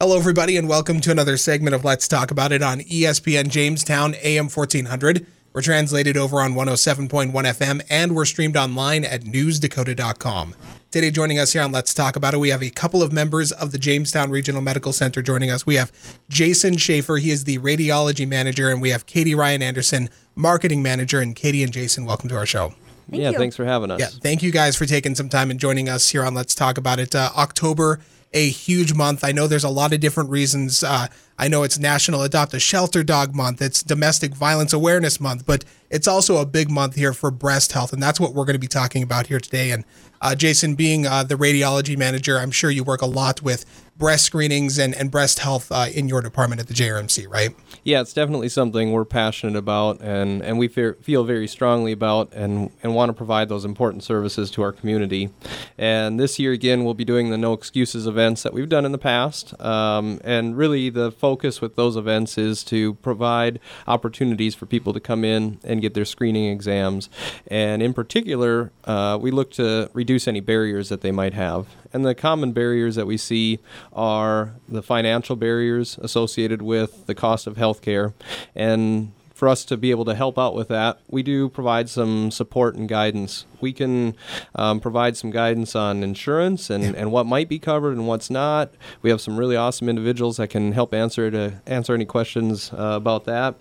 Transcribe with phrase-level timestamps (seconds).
[0.00, 4.14] Hello, everybody, and welcome to another segment of Let's Talk About It on ESPN Jamestown
[4.22, 5.26] AM 1400.
[5.52, 10.54] We're translated over on 107.1 FM and we're streamed online at newsdakota.com.
[10.92, 13.50] Today, joining us here on Let's Talk About It, we have a couple of members
[13.50, 15.66] of the Jamestown Regional Medical Center joining us.
[15.66, 15.90] We have
[16.28, 21.18] Jason Schaffer, he is the radiology manager, and we have Katie Ryan Anderson, marketing manager.
[21.18, 22.72] And Katie and Jason, welcome to our show.
[23.10, 23.38] Thank yeah, you.
[23.38, 23.98] thanks for having us.
[23.98, 26.78] Yeah, thank you guys for taking some time and joining us here on Let's Talk
[26.78, 27.16] About It.
[27.16, 27.98] Uh, October,
[28.32, 29.24] a huge month.
[29.24, 30.82] I know there's a lot of different reasons.
[30.82, 31.08] Uh,
[31.40, 35.64] I know it's National Adopt a Shelter Dog Month, it's Domestic Violence Awareness Month, but
[35.90, 38.60] it's also a big month here for breast health, and that's what we're going to
[38.60, 39.70] be talking about here today.
[39.70, 39.84] And
[40.20, 43.64] uh, Jason, being uh, the radiology manager, I'm sure you work a lot with
[43.96, 47.50] breast screenings and, and breast health uh, in your department at the JRMC, right?
[47.82, 52.32] Yeah, it's definitely something we're passionate about and, and we fe- feel very strongly about
[52.32, 55.30] and, and want to provide those important services to our community.
[55.76, 58.92] And this year, again, we'll be doing the No Excuses events that we've done in
[58.92, 59.60] the past.
[59.60, 61.27] Um, and really, the focus
[61.60, 66.04] with those events is to provide opportunities for people to come in and get their
[66.04, 67.08] screening exams.
[67.46, 71.66] And in particular, uh, we look to reduce any barriers that they might have.
[71.92, 73.58] And the common barriers that we see
[73.92, 78.12] are the financial barriers associated with the cost of healthcare.
[78.54, 82.28] And for us to be able to help out with that, we do provide some
[82.28, 83.46] support and guidance.
[83.60, 84.16] We can
[84.56, 88.72] um, provide some guidance on insurance and, and what might be covered and what's not.
[89.00, 92.94] We have some really awesome individuals that can help answer to answer any questions uh,
[92.96, 93.54] about that.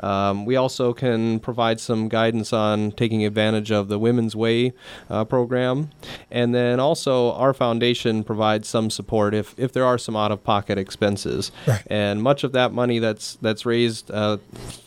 [0.00, 4.74] Um, we also can provide some guidance on taking advantage of the Women's Way
[5.08, 5.88] uh, program,
[6.30, 10.44] and then also our foundation provides some support if, if there are some out of
[10.44, 11.52] pocket expenses.
[11.66, 11.82] Right.
[11.86, 14.36] And much of that money that's that's raised uh,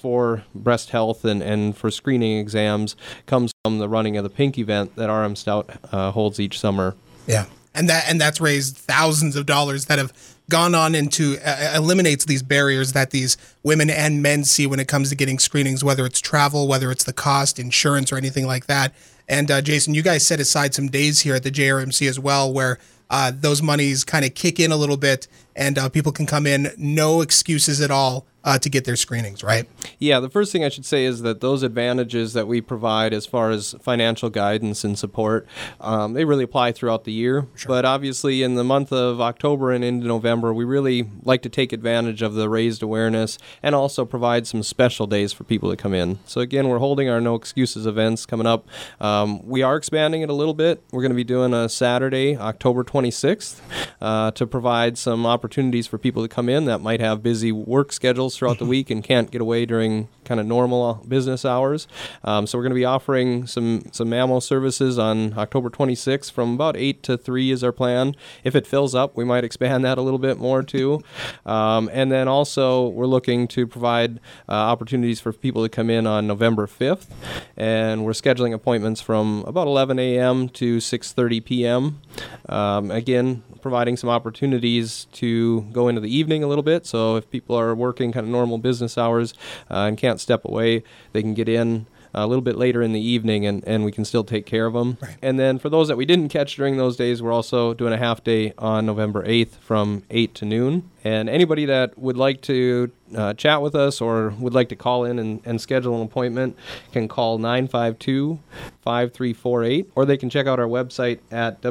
[0.02, 4.58] for breast health and, and for screening exams comes from the running of the Pink
[4.58, 6.96] event that RM Stout uh, holds each summer.
[7.28, 10.14] Yeah, and that and that's raised thousands of dollars that have
[10.50, 14.88] gone on into uh, eliminates these barriers that these women and men see when it
[14.88, 18.68] comes to getting screenings, whether it's travel, whether it's the cost, insurance, or anything like
[18.68, 18.94] that.
[19.28, 22.54] And uh, Jason, you guys set aside some days here at the JRMC as well,
[22.54, 22.78] where
[23.10, 26.46] uh, those monies kind of kick in a little bit, and uh, people can come
[26.46, 29.44] in, no excuses at all, uh, to get their screenings.
[29.44, 29.68] Right?
[30.00, 33.26] Yeah, the first thing I should say is that those advantages that we provide as
[33.26, 35.48] far as financial guidance and support,
[35.82, 37.48] um, they really apply throughout the year.
[37.68, 41.74] But obviously, in the month of October and into November, we really like to take
[41.74, 45.94] advantage of the raised awareness and also provide some special days for people to come
[45.94, 46.20] in.
[46.26, 48.68] So, again, we're holding our No Excuses events coming up.
[49.02, 50.84] Um, we are expanding it a little bit.
[50.92, 53.60] We're going to be doing a Saturday, October 26th,
[54.02, 57.92] uh, to provide some opportunities for people to come in that might have busy work
[57.92, 61.88] schedules throughout the week and can't get away during kind of normal business hours.
[62.24, 66.54] Um, so we're going to be offering some some ammo services on October 26th from
[66.54, 68.16] about 8 to 3 is our plan.
[68.44, 71.02] If it fills up, we might expand that a little bit more too.
[71.46, 74.20] Um, and then also we're looking to provide
[74.50, 77.08] uh, opportunities for people to come in on November 5th,
[77.56, 80.50] and we're scheduling appointments from about 11 a.m.
[80.50, 82.02] to 6:30 p.m.
[82.50, 86.86] Um, again, providing some opportunities to go into the evening a little bit.
[86.86, 89.34] So if people are working kind of normal business hours
[89.72, 90.84] uh, and can't step away,
[91.14, 94.06] they can get in a little bit later in the evening and, and we can
[94.06, 94.98] still take care of them.
[95.02, 95.18] Right.
[95.22, 97.98] And then for those that we didn't catch during those days, we're also doing a
[97.98, 100.90] half day on November 8th from 8 to noon.
[101.04, 105.04] And anybody that would like to uh, chat with us or would like to call
[105.04, 106.58] in and, and schedule an appointment
[106.92, 108.40] can call 952
[108.82, 111.62] 5348 or they can check out our website at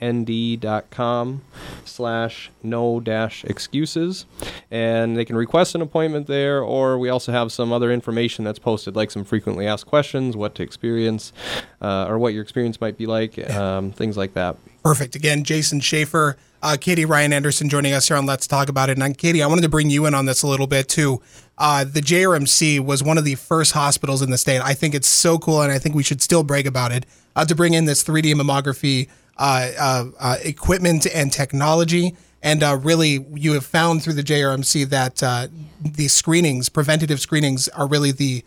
[0.00, 1.42] www.jrmcnd.com
[1.84, 4.26] slash no dash excuses
[4.70, 8.58] and they can request an appointment there or we also have some other information that's
[8.58, 11.32] posted like some frequently asked questions what to experience
[11.80, 15.14] uh, or what your experience might be like um, things like that Perfect.
[15.14, 18.98] Again, Jason Schaffer, uh, Katie Ryan Anderson joining us here on Let's Talk About It.
[18.98, 21.20] And Katie, I wanted to bring you in on this a little bit too.
[21.58, 24.62] Uh, the JRMC was one of the first hospitals in the state.
[24.62, 27.04] I think it's so cool, and I think we should still brag about it
[27.36, 32.14] uh, to bring in this 3D mammography uh, uh, uh, equipment and technology.
[32.42, 35.48] And uh, really, you have found through the JRMC that uh,
[35.82, 38.44] the screenings, preventative screenings, are really the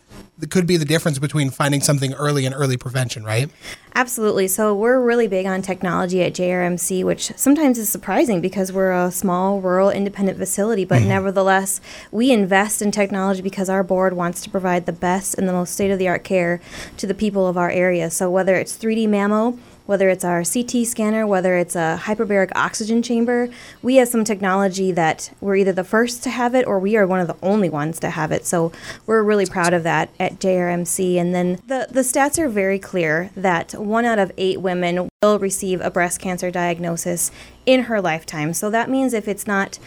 [0.50, 3.50] could be the difference between finding something early and early prevention, right?
[3.94, 4.48] Absolutely.
[4.48, 9.10] So we're really big on technology at JRMC, which sometimes is surprising because we're a
[9.10, 10.84] small, rural, independent facility.
[10.84, 11.08] But mm-hmm.
[11.08, 11.80] nevertheless,
[12.10, 15.72] we invest in technology because our board wants to provide the best and the most
[15.72, 16.60] state of the art care
[16.96, 18.10] to the people of our area.
[18.10, 23.02] So whether it's 3D mammo, whether it's our CT scanner, whether it's a hyperbaric oxygen
[23.02, 23.48] chamber,
[23.82, 27.06] we have some technology that we're either the first to have it or we are
[27.06, 28.46] one of the only ones to have it.
[28.46, 28.72] So
[29.06, 31.16] we're really proud of that at JRMC.
[31.16, 35.38] And then the, the stats are very clear that one out of eight women will
[35.38, 37.30] receive a breast cancer diagnosis
[37.66, 38.52] in her lifetime.
[38.54, 39.78] So that means if it's not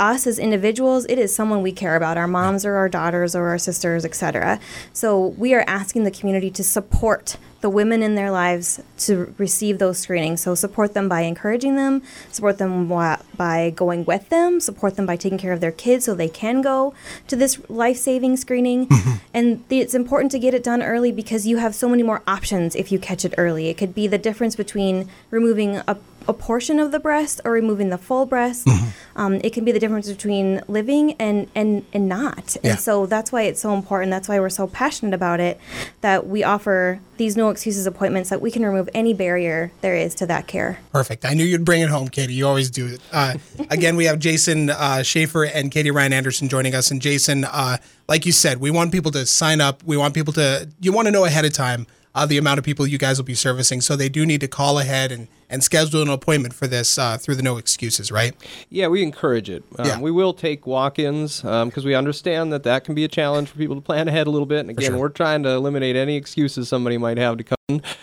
[0.00, 3.48] us as individuals, it is someone we care about, our moms or our daughters or
[3.48, 4.58] our sisters, etc.
[4.92, 9.78] So we are asking the community to support the women in their lives to receive
[9.78, 10.40] those screenings.
[10.40, 12.02] So support them by encouraging them,
[12.32, 16.14] support them by going with them, support them by taking care of their kids so
[16.14, 16.94] they can go
[17.28, 18.86] to this life-saving screening.
[18.86, 19.16] Mm-hmm.
[19.34, 22.74] And it's important to get it done early because you have so many more options
[22.74, 23.68] if you catch it early.
[23.68, 27.90] It could be the difference between removing a a portion of the breast or removing
[27.90, 28.66] the full breast.
[28.66, 28.88] Mm-hmm.
[29.16, 32.56] Um, it can be the difference between living and and and not.
[32.62, 32.72] Yeah.
[32.72, 34.10] And so that's why it's so important.
[34.10, 35.60] That's why we're so passionate about it.
[36.00, 40.14] That we offer these no excuses appointments that we can remove any barrier there is
[40.16, 40.80] to that care.
[40.92, 41.24] Perfect.
[41.24, 42.34] I knew you'd bring it home, Katie.
[42.34, 42.96] You always do.
[43.12, 43.34] Uh,
[43.70, 46.90] again, we have Jason uh, Schaffer and Katie Ryan Anderson joining us.
[46.90, 47.76] And Jason, uh,
[48.08, 49.82] like you said, we want people to sign up.
[49.84, 50.68] We want people to.
[50.80, 53.24] You want to know ahead of time uh, the amount of people you guys will
[53.24, 53.80] be servicing.
[53.80, 57.18] So they do need to call ahead and, and schedule an appointment for this uh,
[57.18, 58.34] through the No Excuses, right?
[58.70, 59.64] Yeah, we encourage it.
[59.78, 60.00] Um, yeah.
[60.00, 63.48] We will take walk ins because um, we understand that that can be a challenge
[63.48, 64.60] for people to plan ahead a little bit.
[64.60, 64.98] And again, sure.
[64.98, 67.56] we're trying to eliminate any excuses somebody might have to come.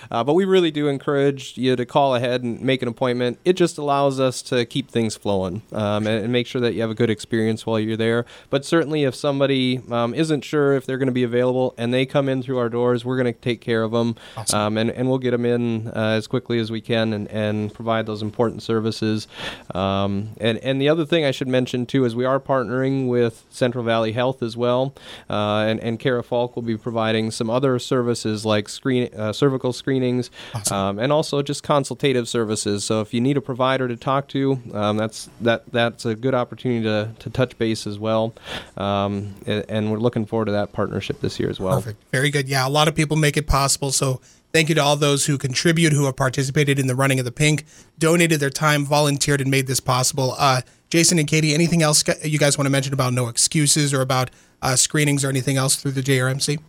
[0.10, 3.40] Uh, but we really do encourage you to call ahead and make an appointment.
[3.44, 6.82] It just allows us to keep things flowing um, and, and, make sure that you
[6.82, 8.26] have a good experience while you're there.
[8.50, 12.06] But certainly, if somebody um, isn't sure if they're going to be available and they
[12.06, 14.60] come in through our doors, we're going to take care of them awesome.
[14.60, 17.74] um, and, and we'll get them in uh, as quickly as we can and, and
[17.74, 19.28] provide those important services.
[19.76, 23.46] Um, and, and the other thing I should mention too is we are partnering with
[23.50, 24.96] Central Valley Health as well,
[25.30, 29.72] uh, and, and Kara Falk will be providing some other services like screen uh, cervical
[29.72, 30.78] screenings awesome.
[30.78, 32.84] um, and also just consultative services.
[32.84, 36.34] So if you need a provider to talk to, um, that's that that's a good
[36.34, 38.34] opportunity to, to touch base as well.
[38.78, 41.82] Um, and, and, we're looking forward to that partnership this year as well.
[41.82, 42.04] Perfect.
[42.12, 42.50] Very good.
[42.50, 43.92] Yeah, a lot of people make it possible.
[43.92, 44.22] So
[44.54, 47.32] Thank you to all those who contribute, who have participated in the running of the
[47.32, 47.66] pink,
[48.00, 50.36] donated their time, volunteered, and made this possible.
[50.38, 54.02] Uh, Jason and Katie, anything else you guys want to mention about no excuses or
[54.02, 54.30] about
[54.62, 56.60] uh, screenings or anything else through the JRMC?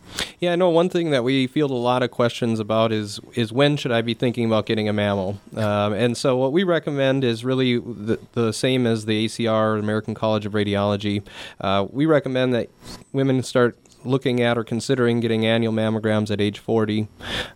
[0.40, 0.68] Yeah, no.
[0.68, 4.02] One thing that we field a lot of questions about is is when should I
[4.02, 5.36] be thinking about getting a mammo?
[5.56, 10.14] Um, and so what we recommend is really the, the same as the ACR, American
[10.14, 11.22] College of Radiology.
[11.60, 12.68] Uh, we recommend that
[13.12, 17.08] women start looking at or considering getting annual mammograms at age 40.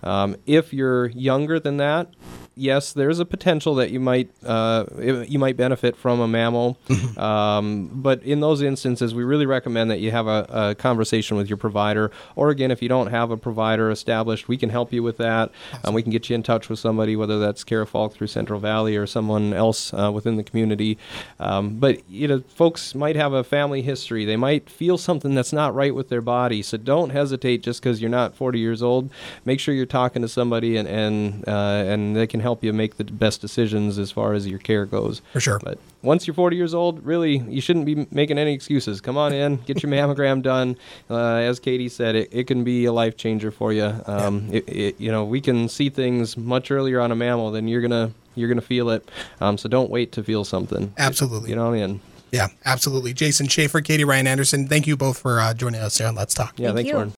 [0.03, 2.09] Um, if you're younger than that,
[2.55, 7.19] yes, there's a potential that you might uh, you might benefit from a mm-hmm.
[7.19, 11.49] um, but in those instances, we really recommend that you have a, a, conversation with
[11.49, 12.11] your provider.
[12.37, 15.51] Or again, if you don't have a provider established, we can help you with that.
[15.85, 18.61] Um, we can get you in touch with somebody, whether that's Kara Falk through Central
[18.61, 20.99] Valley or someone else uh, within the community.
[21.41, 24.25] Um, but you know, folks might have a family history.
[24.25, 26.63] They might feel something that's not right with their body.
[26.63, 29.11] So don't hesitate just because you're not 40 years old.
[29.45, 32.97] Make sure you're talking to somebody and and uh, and they can help you make
[32.97, 35.23] the best decisions as far as your care goes.
[35.33, 35.61] For sure.
[35.63, 39.01] But once you're 40 years old, really, you shouldn't be making any excuses.
[39.01, 40.77] Come on in, get your mammogram done.
[41.09, 43.95] Uh, as Katie said, it, it can be a life changer for you.
[44.07, 44.59] Um, yeah.
[44.59, 47.83] it, it, you know, we can see things much earlier on a mammo than you're
[47.83, 49.09] gonna you're gonna feel it.
[49.41, 50.93] Um, so don't wait to feel something.
[50.99, 51.49] Absolutely.
[51.49, 52.01] Get on in.
[52.33, 53.13] Yeah, absolutely.
[53.13, 56.33] Jason Schaffer, Katie Ryan Anderson, thank you both for uh, joining us here on Let's
[56.33, 56.55] Talk.
[56.57, 56.95] Yeah, thank thanks, you.
[56.95, 57.11] Lauren.